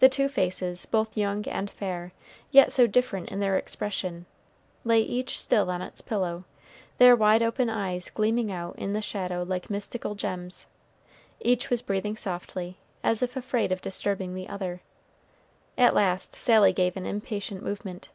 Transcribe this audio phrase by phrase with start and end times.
[0.00, 2.12] The two faces, both young and fair,
[2.50, 4.26] yet so different in their expression,
[4.84, 6.44] lay each still on its pillow,
[6.98, 10.66] their wide open eyes gleaming out in the shadow like mystical gems.
[11.40, 14.82] Each was breathing softly, as if afraid of disturbing the other.
[15.78, 18.10] At last Sally gave an impatient movement.